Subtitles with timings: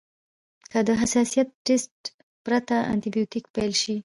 [0.71, 1.95] که د حساسیت ټسټ
[2.45, 3.95] پرته انټي بیوټیک پیل شي.